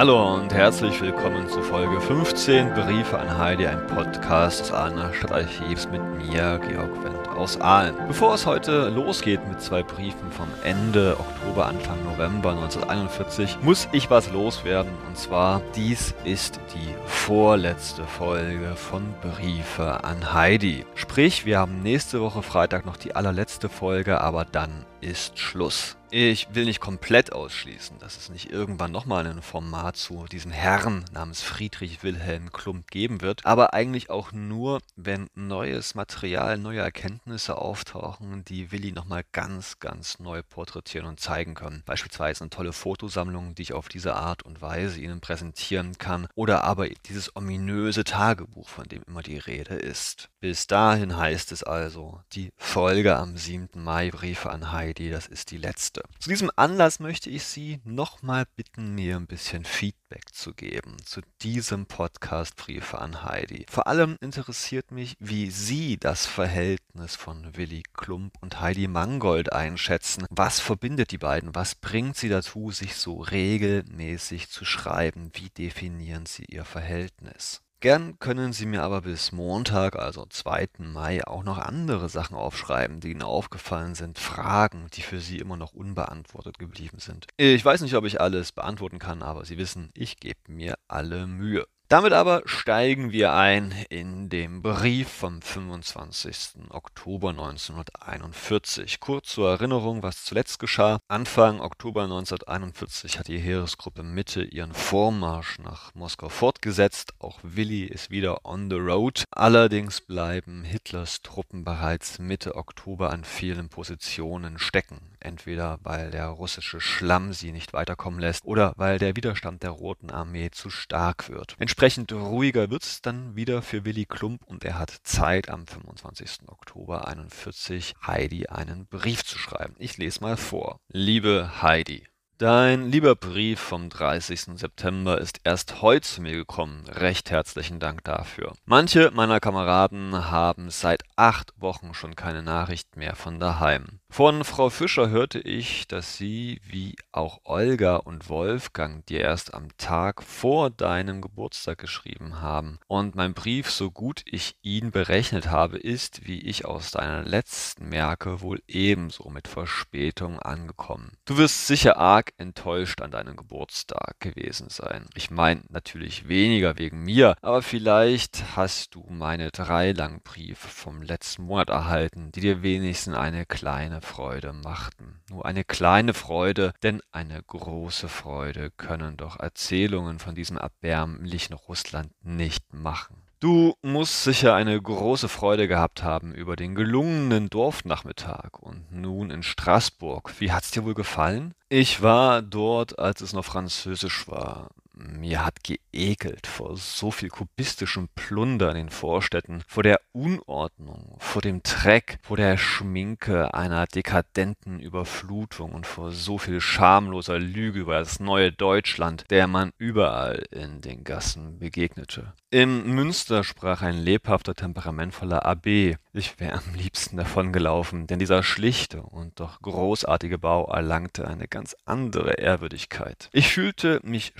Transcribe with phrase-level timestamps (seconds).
[0.00, 5.90] Hallo und herzlich willkommen zu Folge 15 Briefe an Heidi, ein Podcast des Ahlener Stadtarchivs
[5.90, 7.94] mit mir, Georg Wendt aus Aalen.
[8.08, 14.08] Bevor es heute losgeht mit zwei Briefen vom Ende Oktober, Anfang November 1941, muss ich
[14.08, 14.90] was loswerden.
[15.06, 20.86] Und zwar, dies ist die vorletzte Folge von Briefe an Heidi.
[20.94, 25.96] Sprich, wir haben nächste Woche Freitag noch die allerletzte Folge, aber dann ist Schluss.
[26.12, 31.04] Ich will nicht komplett ausschließen, dass es nicht irgendwann nochmal ein Format zu diesem Herrn
[31.12, 37.58] namens Friedrich Wilhelm Klump geben wird, aber eigentlich auch nur, wenn neues Material, neue Erkenntnisse
[37.58, 41.84] auftauchen, die Willi nochmal ganz, ganz neu porträtieren und zeigen können.
[41.86, 46.64] Beispielsweise eine tolle Fotosammlung, die ich auf diese Art und Weise Ihnen präsentieren kann, oder
[46.64, 50.29] aber dieses ominöse Tagebuch, von dem immer die Rede ist.
[50.42, 53.68] Bis dahin heißt es also, die Folge am 7.
[53.74, 56.02] Mai Briefe an Heidi, das ist die letzte.
[56.18, 61.20] Zu diesem Anlass möchte ich Sie nochmal bitten, mir ein bisschen Feedback zu geben zu
[61.42, 63.66] diesem Podcast Briefe an Heidi.
[63.68, 70.24] Vor allem interessiert mich, wie Sie das Verhältnis von Willy Klump und Heidi Mangold einschätzen.
[70.30, 71.54] Was verbindet die beiden?
[71.54, 75.32] Was bringt sie dazu, sich so regelmäßig zu schreiben?
[75.34, 77.60] Wie definieren Sie Ihr Verhältnis?
[77.82, 80.68] Gern können Sie mir aber bis Montag, also 2.
[80.80, 85.56] Mai, auch noch andere Sachen aufschreiben, die Ihnen aufgefallen sind, Fragen, die für Sie immer
[85.56, 87.26] noch unbeantwortet geblieben sind.
[87.38, 91.26] Ich weiß nicht, ob ich alles beantworten kann, aber Sie wissen, ich gebe mir alle
[91.26, 91.66] Mühe.
[91.90, 96.70] Damit aber steigen wir ein in den Brief vom 25.
[96.70, 99.00] Oktober 1941.
[99.00, 101.00] Kurz zur Erinnerung, was zuletzt geschah.
[101.08, 107.14] Anfang Oktober 1941 hat die Heeresgruppe Mitte ihren Vormarsch nach Moskau fortgesetzt.
[107.18, 109.24] Auch Willi ist wieder on the road.
[109.32, 115.00] Allerdings bleiben Hitlers Truppen bereits Mitte Oktober an vielen Positionen stecken.
[115.20, 120.10] Entweder weil der russische Schlamm sie nicht weiterkommen lässt oder weil der Widerstand der Roten
[120.10, 121.56] Armee zu stark wird.
[121.58, 126.48] Entsprechend ruhiger wird es dann wieder für Willy Klump und er hat Zeit, am 25.
[126.48, 129.74] Oktober 41 Heidi einen Brief zu schreiben.
[129.78, 130.80] Ich lese mal vor.
[130.88, 132.06] Liebe Heidi,
[132.40, 134.58] Dein lieber Brief vom 30.
[134.58, 136.86] September ist erst heute zu mir gekommen.
[136.88, 138.54] Recht herzlichen Dank dafür.
[138.64, 143.99] Manche meiner Kameraden haben seit acht Wochen schon keine Nachricht mehr von daheim.
[144.12, 149.68] Von Frau Fischer hörte ich, dass sie, wie auch Olga und Wolfgang, dir erst am
[149.78, 152.80] Tag vor deinem Geburtstag geschrieben haben.
[152.88, 157.88] Und mein Brief, so gut ich ihn berechnet habe, ist, wie ich aus deiner letzten
[157.88, 161.12] merke, wohl ebenso mit Verspätung angekommen.
[161.24, 165.06] Du wirst sicher arg enttäuscht an deinem Geburtstag gewesen sein.
[165.14, 171.00] Ich meine natürlich weniger wegen mir, aber vielleicht hast du meine drei langen Briefe vom
[171.00, 175.20] letzten Monat erhalten, die dir wenigstens eine kleine Freude machten.
[175.28, 182.10] Nur eine kleine Freude, denn eine große Freude können doch Erzählungen von diesem erbärmlichen Russland
[182.22, 183.22] nicht machen.
[183.40, 189.42] Du musst sicher eine große Freude gehabt haben über den gelungenen Dorfnachmittag und nun in
[189.42, 190.34] Straßburg.
[190.40, 191.54] Wie hat's dir wohl gefallen?
[191.70, 194.68] Ich war dort, als es noch Französisch war.
[195.08, 201.40] Mir hat geekelt vor so viel kubistischem Plunder in den Vorstädten, vor der Unordnung, vor
[201.40, 207.98] dem Dreck, vor der Schminke einer dekadenten Überflutung und vor so viel schamloser Lüge über
[207.98, 212.34] das neue Deutschland, der man überall in den Gassen begegnete.
[212.50, 215.66] Im Münster sprach ein lebhafter, temperamentvoller Abb.
[216.12, 221.76] Ich wäre am liebsten davongelaufen, denn dieser schlichte und doch großartige Bau erlangte eine ganz
[221.84, 223.28] andere Ehrwürdigkeit.
[223.32, 224.32] Ich fühlte mich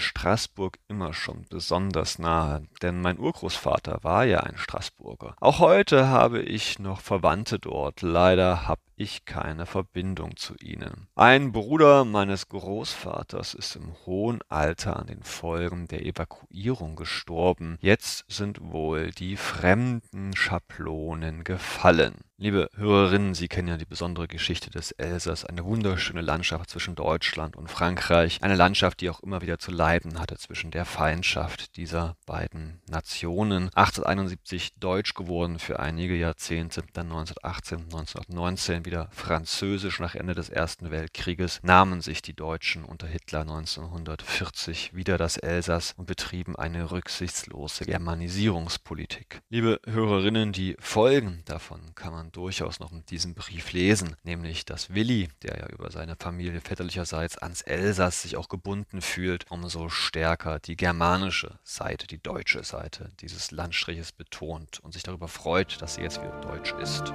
[0.51, 5.37] Straßburg immer schon besonders nahe, denn mein Urgroßvater war ja ein Straßburger.
[5.41, 8.03] Auch heute habe ich noch Verwandte dort.
[8.03, 11.09] Leider hab ich keine Verbindung zu ihnen.
[11.15, 17.79] Ein Bruder meines Großvaters ist im hohen Alter an den Folgen der Evakuierung gestorben.
[17.81, 22.17] Jetzt sind wohl die fremden Schablonen gefallen.
[22.43, 27.55] Liebe Hörerinnen, Sie kennen ja die besondere Geschichte des Elsass, eine wunderschöne Landschaft zwischen Deutschland
[27.55, 32.17] und Frankreich, eine Landschaft, die auch immer wieder zu leiden hatte zwischen der Feindschaft dieser
[32.25, 33.65] beiden Nationen.
[33.75, 40.91] 1871 deutsch geworden für einige Jahrzehnte, dann 1918, 1919 wieder französisch nach Ende des Ersten
[40.91, 47.85] Weltkrieges, nahmen sich die Deutschen unter Hitler 1940 wieder das Elsass und betrieben eine rücksichtslose
[47.85, 49.43] Germanisierungspolitik.
[49.49, 54.93] Liebe Hörerinnen, die Folgen davon kann man durchaus noch in diesem Brief lesen, nämlich dass
[54.93, 60.59] Willi, der ja über seine Familie väterlicherseits ans Elsass sich auch gebunden fühlt, umso stärker
[60.59, 66.03] die germanische Seite, die deutsche Seite dieses Landstriches betont und sich darüber freut, dass sie
[66.03, 67.13] jetzt wieder deutsch ist.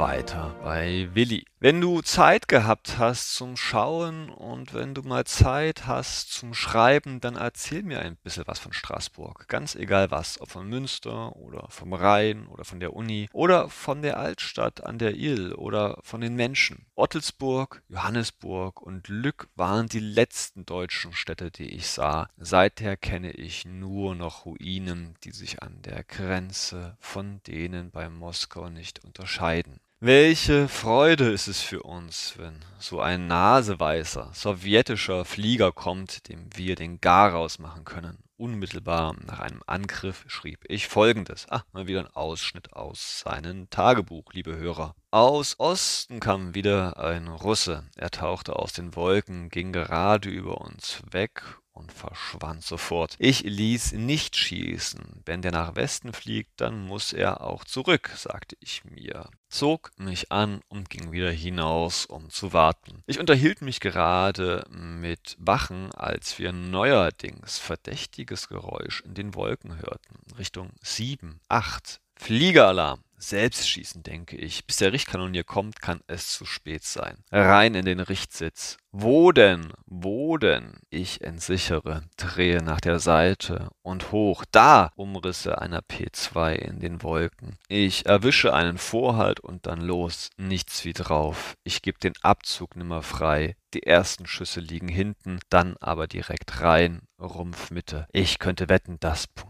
[0.00, 1.44] Weiter bei Willi.
[1.62, 7.20] Wenn du Zeit gehabt hast zum Schauen und wenn du mal Zeit hast zum Schreiben,
[7.20, 9.46] dann erzähl mir ein bisschen was von Straßburg.
[9.46, 14.00] Ganz egal was, ob von Münster oder vom Rhein oder von der Uni oder von
[14.00, 16.86] der Altstadt an der Ill oder von den Menschen.
[16.94, 22.30] Ottelsburg, Johannesburg und Lück waren die letzten deutschen Städte, die ich sah.
[22.38, 28.70] Seither kenne ich nur noch Ruinen, die sich an der Grenze von denen bei Moskau
[28.70, 29.78] nicht unterscheiden.
[30.02, 36.74] Welche Freude ist es für uns, wenn so ein naseweißer sowjetischer Flieger kommt, dem wir
[36.74, 38.16] den Garaus machen können.
[38.38, 41.46] Unmittelbar nach einem Angriff schrieb ich folgendes.
[41.50, 44.94] Ah, mal wieder ein Ausschnitt aus seinem Tagebuch, liebe Hörer.
[45.10, 47.84] Aus Osten kam wieder ein Russe.
[47.94, 53.16] Er tauchte aus den Wolken, ging gerade über uns weg und verschwand sofort.
[53.18, 55.22] Ich ließ nicht schießen.
[55.24, 60.32] Wenn der nach Westen fliegt, dann muss er auch zurück, sagte ich mir, zog mich
[60.32, 63.02] an und ging wieder hinaus, um zu warten.
[63.06, 70.16] Ich unterhielt mich gerade mit Wachen, als wir neuerdings verdächtiges Geräusch in den Wolken hörten,
[70.38, 72.00] Richtung sieben, acht.
[72.16, 73.02] Fliegeralarm.
[73.20, 74.66] Selbstschießen, denke ich.
[74.66, 77.22] Bis der Richtkanonier kommt, kann es zu spät sein.
[77.30, 78.78] Rein in den Richtsitz.
[78.92, 79.72] Wo denn?
[79.86, 80.72] Wo denn?
[80.90, 84.44] Ich entsichere, drehe nach der Seite und hoch.
[84.50, 84.90] Da!
[84.96, 87.56] Umrisse einer P2 in den Wolken.
[87.68, 90.30] Ich erwische einen Vorhalt und dann los.
[90.36, 91.54] Nichts wie drauf.
[91.62, 93.54] Ich geb den Abzug nimmer frei.
[93.74, 97.02] Die ersten Schüsse liegen hinten, dann aber direkt rein.
[97.20, 98.08] Rumpfmitte.
[98.12, 99.49] Ich könnte wetten, das Punkt.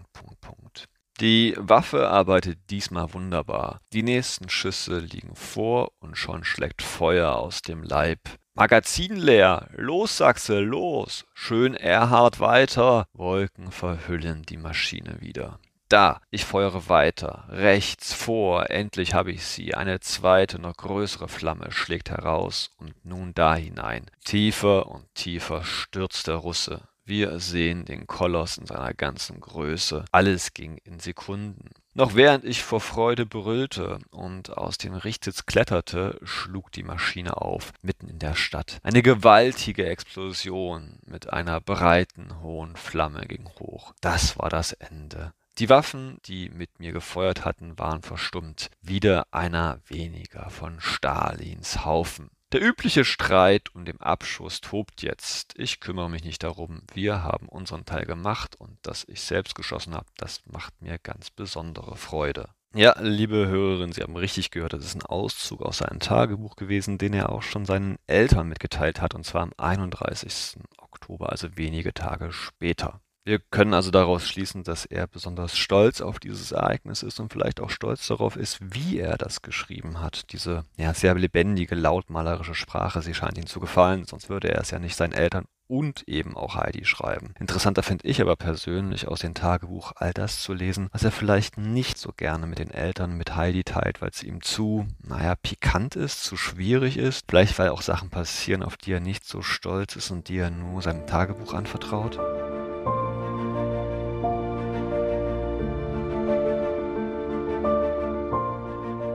[1.20, 3.82] Die Waffe arbeitet diesmal wunderbar.
[3.92, 8.20] Die nächsten Schüsse liegen vor und schon schlägt Feuer aus dem Leib.
[8.54, 9.68] Magazin leer.
[9.76, 11.26] Los, Sachse, los.
[11.34, 13.06] Schön Erhard weiter.
[13.12, 15.58] Wolken verhüllen die Maschine wieder.
[15.90, 17.44] Da, ich feuere weiter.
[17.50, 19.74] Rechts vor, endlich habe ich sie.
[19.74, 24.06] Eine zweite, noch größere Flamme schlägt heraus und nun da hinein.
[24.24, 26.88] Tiefer und tiefer stürzt der Russe.
[27.10, 30.04] Wir sehen den Koloss in seiner ganzen Größe.
[30.12, 31.70] Alles ging in Sekunden.
[31.92, 37.72] Noch während ich vor Freude brüllte und aus dem Richtsitz kletterte, schlug die Maschine auf,
[37.82, 38.78] mitten in der Stadt.
[38.84, 43.92] Eine gewaltige Explosion mit einer breiten, hohen Flamme ging hoch.
[44.00, 45.32] Das war das Ende.
[45.58, 48.70] Die Waffen, die mit mir gefeuert hatten, waren verstummt.
[48.82, 52.30] Wieder einer weniger von Stalins Haufen.
[52.52, 55.54] Der übliche Streit um den Abschuss tobt jetzt.
[55.56, 56.82] Ich kümmere mich nicht darum.
[56.92, 61.30] Wir haben unseren Teil gemacht und dass ich selbst geschossen habe, das macht mir ganz
[61.30, 62.48] besondere Freude.
[62.74, 66.98] Ja, liebe Hörerin, Sie haben richtig gehört, das ist ein Auszug aus seinem Tagebuch gewesen,
[66.98, 70.58] den er auch schon seinen Eltern mitgeteilt hat, und zwar am 31.
[70.78, 73.00] Oktober, also wenige Tage später.
[73.24, 77.60] Wir können also daraus schließen, dass er besonders stolz auf dieses Ereignis ist und vielleicht
[77.60, 80.32] auch stolz darauf ist, wie er das geschrieben hat.
[80.32, 84.70] Diese ja, sehr lebendige, lautmalerische Sprache, sie scheint ihm zu gefallen, sonst würde er es
[84.70, 87.34] ja nicht seinen Eltern und eben auch Heidi schreiben.
[87.38, 91.58] Interessanter finde ich aber persönlich aus dem Tagebuch all das zu lesen, was er vielleicht
[91.58, 95.94] nicht so gerne mit den Eltern, mit Heidi teilt, weil es ihm zu, naja, pikant
[95.94, 99.94] ist, zu schwierig ist, vielleicht weil auch Sachen passieren, auf die er nicht so stolz
[99.94, 102.18] ist und die er nur seinem Tagebuch anvertraut.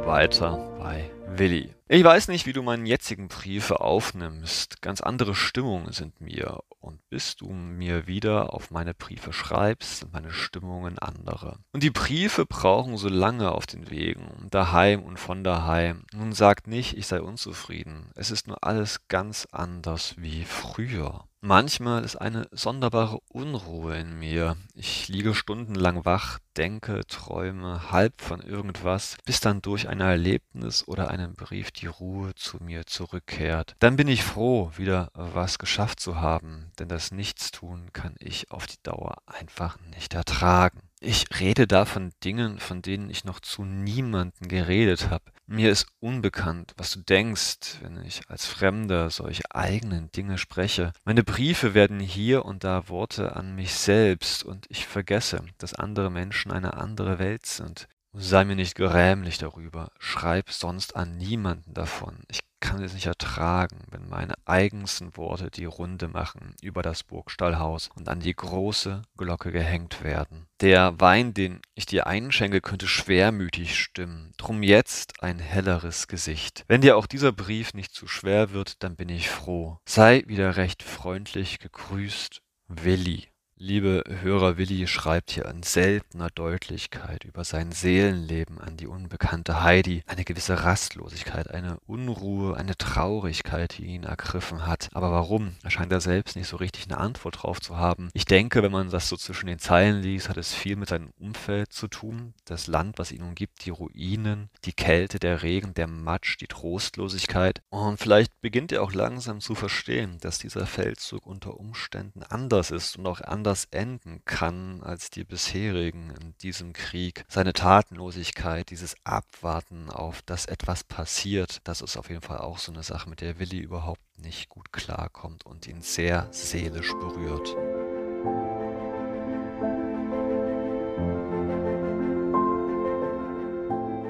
[0.05, 1.73] Weiter bei Willi.
[1.87, 4.81] Ich weiß nicht, wie du meinen jetzigen Briefe aufnimmst.
[4.81, 6.59] Ganz andere Stimmungen sind mir.
[6.79, 11.57] Und bis du mir wieder auf meine Briefe schreibst, sind meine Stimmungen andere.
[11.71, 16.05] Und die Briefe brauchen so lange auf den Wegen, daheim und von daheim.
[16.13, 18.11] Nun sagt nicht, ich sei unzufrieden.
[18.15, 21.25] Es ist nur alles ganz anders wie früher.
[21.47, 24.57] Manchmal ist eine sonderbare Unruhe in mir.
[24.73, 31.11] Ich liege stundenlang wach, denke, träume halb von irgendwas, bis dann durch ein Erlebnis oder
[31.11, 33.75] einen Brief die Ruhe zu mir zurückkehrt.
[33.77, 38.65] Dann bin ich froh, wieder was geschafft zu haben, denn das Nichtstun kann ich auf
[38.65, 40.81] die Dauer einfach nicht ertragen.
[41.01, 45.25] Ich rede da von Dingen, von denen ich noch zu niemanden geredet habe.
[45.45, 50.93] Mir ist unbekannt, was du denkst, wenn ich als Fremder solche eigenen Dinge spreche.
[51.03, 56.09] Meine Briefe werden hier und da Worte an mich selbst, und ich vergesse, dass andere
[56.09, 57.87] Menschen eine andere Welt sind.
[58.17, 62.19] Sei mir nicht grämlich darüber, schreib sonst an niemanden davon.
[62.29, 67.89] Ich kann es nicht ertragen, wenn meine eigensten Worte die Runde machen über das Burgstallhaus
[67.93, 70.47] und an die große Glocke gehängt werden.
[70.61, 76.63] Der Wein, den ich dir einschenke, könnte schwermütig stimmen, drum jetzt ein helleres Gesicht.
[76.67, 79.77] Wenn dir auch dieser Brief nicht zu schwer wird, dann bin ich froh.
[79.85, 83.27] Sei wieder recht freundlich gegrüßt, Willi.
[83.57, 90.03] Liebe Hörer, Willi schreibt hier in seltener Deutlichkeit über sein Seelenleben an die unbekannte Heidi.
[90.07, 94.89] Eine gewisse Rastlosigkeit, eine Unruhe, eine Traurigkeit, die ihn ergriffen hat.
[94.91, 95.55] Aber warum?
[95.63, 98.09] Er scheint er selbst nicht so richtig eine Antwort drauf zu haben.
[98.11, 101.11] Ich denke, wenn man das so zwischen den Zeilen liest, hat es viel mit seinem
[101.17, 102.33] Umfeld zu tun.
[102.43, 107.61] Das Land, was ihn umgibt, die Ruinen, die Kälte, der Regen, der Matsch, die Trostlosigkeit.
[107.69, 112.97] Und vielleicht beginnt er auch langsam zu verstehen, dass dieser Feldzug unter Umständen anders ist
[112.97, 117.25] und auch anders anders enden kann als die bisherigen in diesem Krieg.
[117.27, 122.71] Seine Tatenlosigkeit, dieses Abwarten auf, dass etwas passiert, das ist auf jeden Fall auch so
[122.71, 127.55] eine Sache, mit der Willi überhaupt nicht gut klarkommt und ihn sehr seelisch berührt.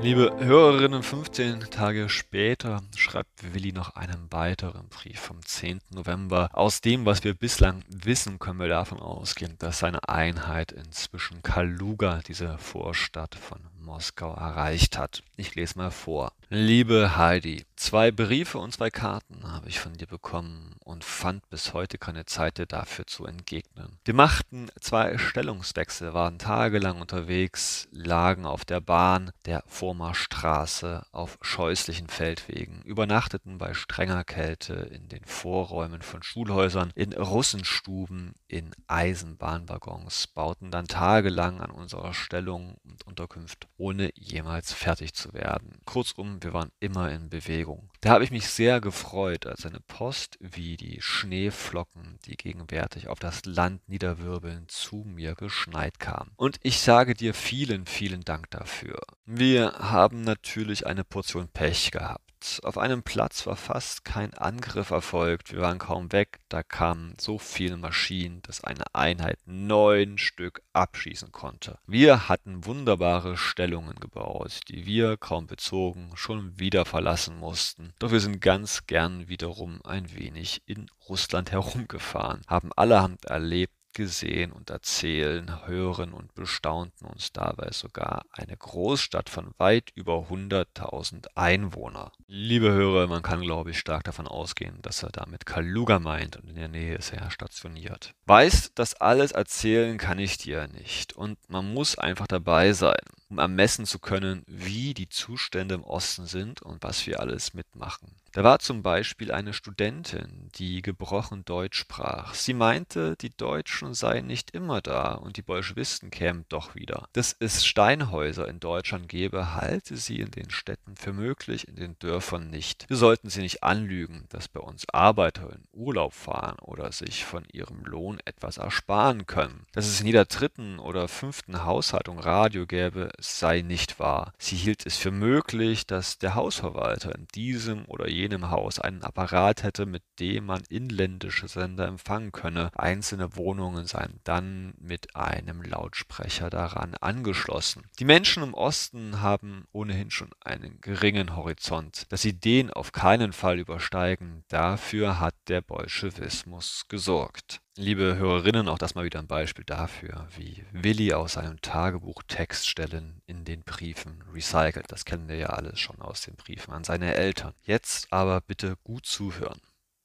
[0.05, 5.81] Liebe Hörerinnen, 15 Tage später schreibt Willi noch einen weiteren Brief vom 10.
[5.89, 6.47] November.
[6.53, 12.21] Aus dem, was wir bislang wissen, können wir davon ausgehen, dass seine Einheit inzwischen Kaluga,
[12.27, 15.24] diese Vorstadt von Moskau erreicht hat.
[15.38, 16.33] Ich lese mal vor.
[16.50, 21.74] Liebe Heidi, zwei Briefe und zwei Karten habe ich von dir bekommen und fand bis
[21.74, 23.98] heute keine Zeit dir dafür zu entgegnen.
[24.06, 32.10] Wir machten zwei Stellungswechsel, waren tagelang unterwegs, lagen auf der Bahn der Vormarstraße auf scheußlichen
[32.10, 40.70] Feldwegen, übernachteten bei strenger Kälte in den Vorräumen von Schulhäusern, in Russenstuben, in Eisenbahnwaggons, bauten
[40.70, 45.80] dann tagelang an unserer Stellung und Unterkunft ohne jemals fertig zu werden.
[45.86, 47.89] Kurzum, wir waren immer in Bewegung.
[48.01, 53.20] Da habe ich mich sehr gefreut, als eine Post wie die Schneeflocken, die gegenwärtig auf
[53.20, 56.32] das Land niederwirbeln, zu mir geschneit kam.
[56.36, 59.00] Und ich sage dir vielen, vielen Dank dafür.
[59.25, 62.25] Wir haben natürlich eine Portion Pech gehabt.
[62.64, 65.52] Auf einem Platz war fast kein Angriff erfolgt.
[65.52, 66.40] Wir waren kaum weg.
[66.50, 71.80] Da kamen so viele Maschinen, dass eine Einheit neun Stück abschießen konnte.
[71.88, 77.94] Wir hatten wunderbare Stellungen gebaut, die wir kaum bezogen schon wieder verlassen mussten.
[78.00, 84.52] Doch wir sind ganz gern wiederum ein wenig in Russland herumgefahren, haben allerhand erlebt, gesehen
[84.52, 92.12] und erzählen, hören und bestaunten uns dabei sogar eine Großstadt von weit über 100.000 Einwohner.
[92.28, 96.50] Liebe Hörer, man kann glaube ich stark davon ausgehen, dass er damit Kaluga meint und
[96.50, 98.14] in der Nähe ist er stationiert.
[98.28, 103.00] Weiß, das alles erzählen kann ich dir nicht und man muss einfach dabei sein
[103.30, 108.16] um ermessen zu können, wie die Zustände im Osten sind und was wir alles mitmachen.
[108.36, 112.34] Da war zum Beispiel eine Studentin, die gebrochen Deutsch sprach.
[112.34, 117.08] Sie meinte, die Deutschen seien nicht immer da und die Bolschewisten kämen doch wieder.
[117.13, 121.98] Dass es Steinhäuser in Deutschland gäbe, halte sie in den Städten für möglich, in den
[122.00, 122.89] Dörfern nicht.
[122.89, 127.46] Wir sollten sie nicht anlügen, dass bei uns Arbeiter in Urlaub fahren oder sich von
[127.54, 129.65] ihrem Lohn etwas ersparen können.
[129.72, 134.34] Dass es in jeder dritten oder fünften Haushaltung Radio gäbe, sei nicht wahr.
[134.38, 139.63] Sie hielt es für möglich, dass der Hausverwalter in diesem oder jenem Haus einen Apparat
[139.63, 142.72] hätte, mit dem man inländische Sender empfangen könne.
[142.75, 147.84] Einzelne Wohnungen seien dann mit einem Lautsprecher daran angeschlossen.
[148.00, 152.05] Die Menschen im Osten haben ohnehin schon einen geringen Horizont.
[152.10, 157.62] Dass sie den auf keinen Fall übersteigen, dafür hat der Bolschewismus gesorgt.
[157.77, 163.22] Liebe Hörerinnen, auch das mal wieder ein Beispiel dafür, wie Willi aus seinem Tagebuch Textstellen
[163.25, 164.89] in den Briefen recycelt.
[164.94, 167.53] Das kennen wir ja alles schon aus den Briefen an seine Eltern.
[167.63, 169.60] Jetzt aber bitte gut zuhören.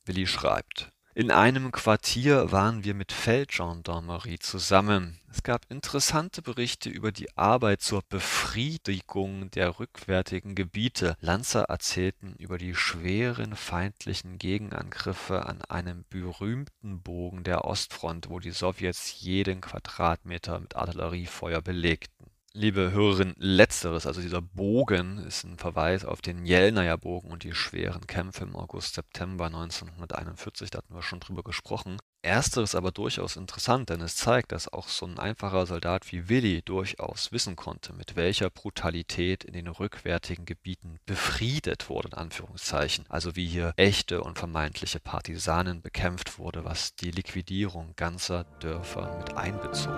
[0.04, 0.92] Willi schreibt.
[1.20, 5.20] In einem Quartier waren wir mit Feldgendarmerie zusammen.
[5.30, 11.18] Es gab interessante Berichte über die Arbeit zur Befriedigung der rückwärtigen Gebiete.
[11.20, 18.52] Lanzer erzählten über die schweren feindlichen Gegenangriffe an einem berühmten Bogen der Ostfront, wo die
[18.52, 22.19] Sowjets jeden Quadratmeter mit Artilleriefeuer belegten.
[22.52, 27.54] Liebe Hörerin, letzteres, also dieser Bogen, ist ein Verweis auf den Jelnaja Bogen und die
[27.54, 31.98] schweren Kämpfe im August, September 1941, da hatten wir schon drüber gesprochen.
[32.22, 36.60] Ersteres aber durchaus interessant, denn es zeigt, dass auch so ein einfacher Soldat wie Willi
[36.62, 43.04] durchaus wissen konnte, mit welcher Brutalität in den rückwärtigen Gebieten befriedet wurde, in Anführungszeichen.
[43.08, 49.36] Also wie hier echte und vermeintliche Partisanen bekämpft wurde, was die Liquidierung ganzer Dörfer mit
[49.36, 49.94] einbezog.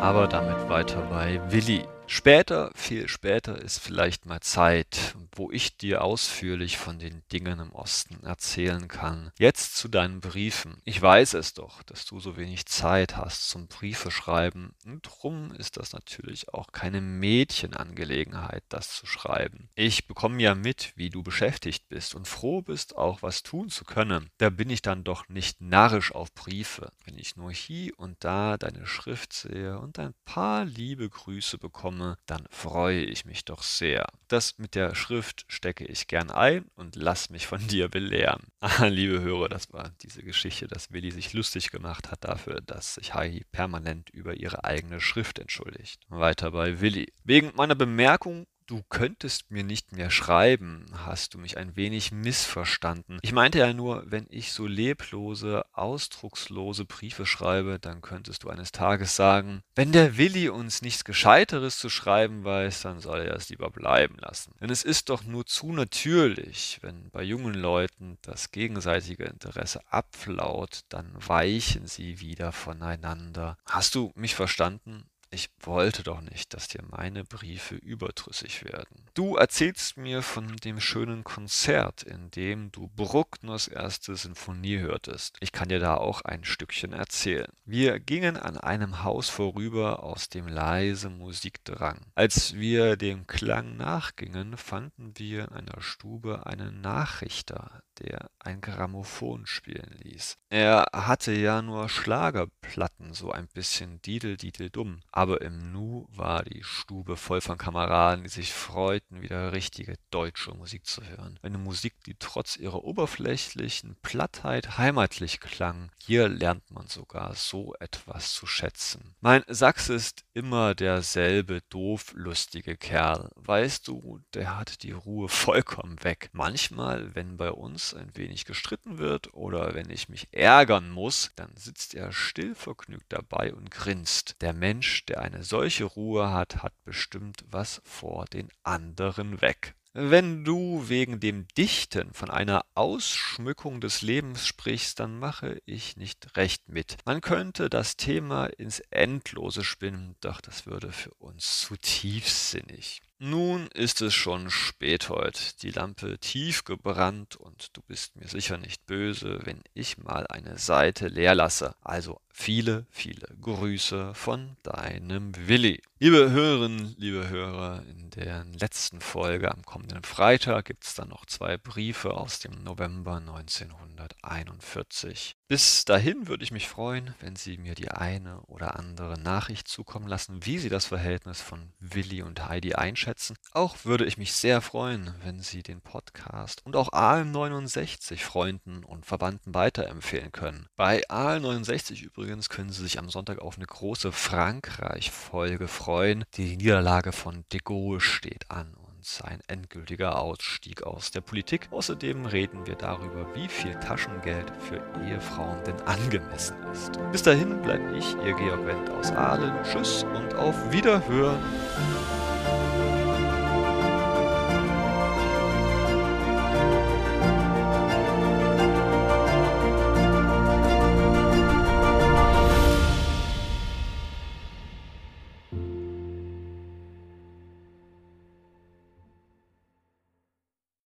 [0.00, 1.84] Aber damit weiter bei Willi.
[2.06, 7.72] Später, viel später ist vielleicht mal Zeit, wo ich dir ausführlich von den Dingen im
[7.72, 9.32] Osten erzählen kann.
[9.38, 10.80] Jetzt zu deinen Briefen.
[10.84, 14.74] Ich weiß es doch, dass du so wenig Zeit hast zum Briefe schreiben.
[14.84, 19.68] Und drum ist das natürlich auch keine Mädchenangelegenheit, das zu schreiben.
[19.74, 23.84] Ich bekomme ja mit, wie du beschäftigt bist und froh bist, auch was tun zu
[23.84, 24.30] können.
[24.38, 28.56] Da bin ich dann doch nicht narrisch auf Briefe, wenn ich nur hier und da
[28.56, 34.06] deine Schrift sehe und ein paar liebe Grüße bekomme, dann freue ich mich doch sehr.
[34.28, 38.42] Das mit der Schrift stecke ich gern ein und lass mich von dir belehren.
[38.62, 42.94] Ah, liebe Hörer, das war diese Geschichte, dass Willi sich lustig gemacht hat dafür, dass
[42.94, 46.02] sich Heidi permanent über ihre eigene Schrift entschuldigt.
[46.08, 47.12] Weiter bei Willi.
[47.24, 53.18] Wegen meiner Bemerkung Du könntest mir nicht mehr schreiben, hast du mich ein wenig missverstanden.
[53.20, 58.70] Ich meinte ja nur, wenn ich so leblose, ausdruckslose Briefe schreibe, dann könntest du eines
[58.70, 63.48] Tages sagen, wenn der Willi uns nichts Gescheiteres zu schreiben weiß, dann soll er es
[63.48, 64.54] lieber bleiben lassen.
[64.60, 70.82] Denn es ist doch nur zu natürlich, wenn bei jungen Leuten das gegenseitige Interesse abflaut,
[70.90, 73.58] dann weichen sie wieder voneinander.
[73.66, 75.10] Hast du mich verstanden?
[75.32, 79.06] Ich wollte doch nicht, dass dir meine Briefe überdrüssig werden.
[79.14, 85.36] Du erzählst mir von dem schönen Konzert, in dem du Bruckners erste Sinfonie hörtest.
[85.38, 87.46] Ich kann dir da auch ein Stückchen erzählen.
[87.64, 92.00] Wir gingen an einem Haus vorüber, aus dem leise Musik drang.
[92.16, 99.46] Als wir dem Klang nachgingen, fanden wir in einer Stube einen Nachrichter, der ein Grammophon
[99.46, 100.38] spielen ließ.
[100.48, 105.02] Er hatte ja nur Schlagerplatten, so ein bisschen didel-didel-dumm.
[105.20, 110.54] Aber im Nu war die Stube voll von Kameraden, die sich freuten, wieder richtige deutsche
[110.54, 111.38] Musik zu hören.
[111.42, 115.90] Eine Musik, die trotz ihrer oberflächlichen Plattheit heimatlich klang.
[115.98, 119.14] Hier lernt man sogar so etwas zu schätzen.
[119.20, 123.30] Mein Sachs ist immer derselbe doof lustige Kerl.
[123.34, 126.30] Weißt du, der hat die Ruhe vollkommen weg.
[126.32, 131.54] Manchmal, wenn bei uns ein wenig gestritten wird oder wenn ich mich ärgern muss, dann
[131.56, 134.36] sitzt er stillvergnügt dabei und grinst.
[134.40, 139.74] Der Mensch, der eine solche Ruhe hat, hat bestimmt was vor den anderen weg.
[139.92, 146.36] Wenn du wegen dem Dichten von einer Ausschmückung des Lebens sprichst, dann mache ich nicht
[146.36, 146.96] recht mit.
[147.06, 153.02] Man könnte das Thema ins Endlose spinnen, doch das würde für uns zu tiefsinnig.
[153.18, 158.58] Nun ist es schon spät heut, die Lampe tief gebrannt und du bist mir sicher
[158.58, 161.74] nicht böse, wenn ich mal eine Seite leer lasse.
[161.82, 165.82] Also viele, viele Grüße von deinem Willi.
[165.98, 171.26] Liebe Hörerinnen, liebe Hörer, in der letzten Folge am kommenden Freitag gibt es dann noch
[171.26, 175.36] zwei Briefe aus dem November 1941.
[175.46, 180.08] Bis dahin würde ich mich freuen, wenn Sie mir die eine oder andere Nachricht zukommen
[180.08, 183.36] lassen, wie Sie das Verhältnis von Willi und Heidi einschätzen.
[183.52, 189.04] Auch würde ich mich sehr freuen, wenn Sie den Podcast und auch AL69 Freunden und
[189.04, 190.66] Verwandten weiterempfehlen können.
[190.76, 196.24] Bei AL69 übrigens können Sie sich am Sonntag auf eine große Frankreich-Folge freuen.
[196.34, 201.68] Die Niederlage von de Gaulle steht an sein endgültiger Ausstieg aus der Politik.
[201.70, 206.92] Außerdem reden wir darüber, wie viel Taschengeld für Ehefrauen denn angemessen ist.
[207.10, 209.54] Bis dahin bleibe ich, Ihr Georg Wendt aus Aalen.
[209.64, 211.42] Tschüss und auf Wiederhören.